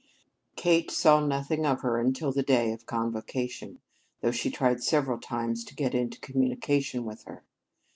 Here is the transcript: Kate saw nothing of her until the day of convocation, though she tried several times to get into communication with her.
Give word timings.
Kate 0.55 0.89
saw 0.89 1.23
nothing 1.23 1.63
of 1.63 1.81
her 1.81 1.99
until 1.99 2.31
the 2.31 2.41
day 2.41 2.71
of 2.71 2.87
convocation, 2.87 3.79
though 4.21 4.31
she 4.31 4.49
tried 4.49 4.81
several 4.81 5.19
times 5.19 5.63
to 5.63 5.75
get 5.75 5.93
into 5.93 6.19
communication 6.21 7.05
with 7.05 7.25
her. 7.25 7.45